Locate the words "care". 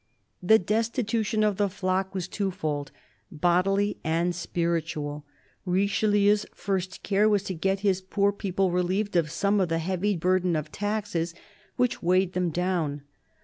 7.03-7.29